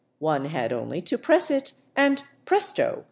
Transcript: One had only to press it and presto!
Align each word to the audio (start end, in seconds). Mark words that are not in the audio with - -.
One 0.17 0.45
had 0.45 0.73
only 0.73 0.99
to 1.03 1.17
press 1.19 1.51
it 1.51 1.73
and 1.95 2.23
presto! 2.45 2.99